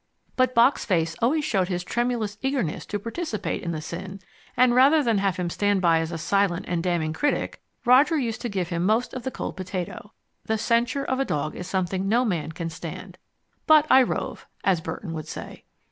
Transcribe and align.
But 0.35 0.55
Bock's 0.55 0.83
face 0.83 1.15
always 1.21 1.45
showed 1.45 1.67
his 1.67 1.83
tremulous 1.83 2.35
eagerness 2.41 2.87
to 2.87 2.97
participate 2.97 3.61
in 3.61 3.69
the 3.71 3.81
sin, 3.81 4.19
and 4.57 4.73
rather 4.73 5.03
than 5.03 5.19
have 5.19 5.37
him 5.37 5.47
stand 5.51 5.79
by 5.79 5.99
as 5.99 6.11
a 6.11 6.17
silent 6.17 6.65
and 6.67 6.81
damning 6.81 7.13
critic, 7.13 7.61
Roger 7.85 8.17
used 8.17 8.41
to 8.41 8.49
give 8.49 8.69
him 8.69 8.83
most 8.83 9.13
of 9.13 9.21
the 9.21 9.29
cold 9.29 9.55
potato. 9.55 10.11
The 10.45 10.57
censure 10.57 11.05
of 11.05 11.19
a 11.19 11.23
dog 11.23 11.55
is 11.55 11.67
something 11.67 12.09
no 12.09 12.25
man 12.25 12.51
can 12.51 12.71
stand. 12.71 13.19
But 13.67 13.85
I 13.91 14.01
rove, 14.01 14.47
as 14.63 14.81
Burton 14.81 15.13
would 15.13 15.27
say. 15.27 15.65